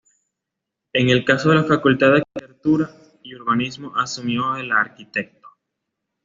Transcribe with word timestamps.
En 0.93 1.09
el 1.11 1.23
caso 1.23 1.49
de 1.49 1.57
la 1.57 1.63
Facultad 1.63 2.09
de 2.13 2.23
Arquitectura 2.25 2.89
y 3.21 3.35
Urbanismo 3.35 3.95
asumió 3.95 4.55
el 4.55 4.71
Arq. 4.71 4.97